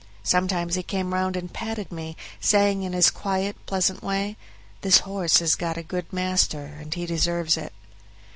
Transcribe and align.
Sometimes 0.23 0.73
he 0.73 0.81
came 0.81 1.13
round 1.13 1.35
and 1.35 1.53
patted 1.53 1.91
me, 1.91 2.17
saying 2.39 2.81
in 2.81 2.91
his 2.93 3.11
quiet, 3.11 3.55
pleasant 3.67 4.01
way, 4.01 4.35
"This 4.81 5.01
horse 5.01 5.37
has 5.37 5.53
got 5.53 5.77
a 5.77 5.83
good 5.83 6.11
master, 6.11 6.65
and 6.65 6.91
he 6.91 7.05
deserves 7.05 7.55
it." 7.55 7.71